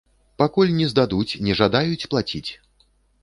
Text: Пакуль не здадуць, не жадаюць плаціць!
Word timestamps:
Пакуль 0.41 0.71
не 0.77 0.87
здадуць, 0.93 1.39
не 1.47 1.53
жадаюць 1.61 2.07
плаціць! 2.13 2.47